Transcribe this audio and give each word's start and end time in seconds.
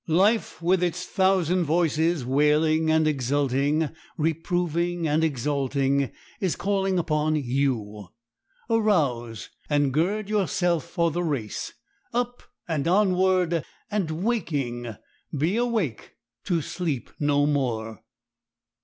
Life, 0.07 0.59
with 0.63 0.81
its 0.81 1.05
thousand 1.05 1.65
voices 1.65 2.25
wailing 2.25 2.89
and 2.89 3.07
exulting, 3.07 3.91
reproving 4.17 5.07
and 5.07 5.23
exalting, 5.23 6.11
is 6.39 6.55
calling 6.55 6.97
upon 6.97 7.35
you. 7.35 8.07
Arouse, 8.67 9.49
and 9.69 9.93
gird 9.93 10.27
yourself 10.27 10.85
for 10.85 11.11
the 11.11 11.21
race. 11.21 11.73
Up 12.15 12.41
and 12.67 12.87
onward, 12.87 13.63
and 13.91 14.23
"Waking, 14.25 14.95
Be 15.37 15.55
awake 15.55 16.15
to 16.45 16.63
sleep 16.63 17.11
no 17.19 17.45
more." 17.45 18.03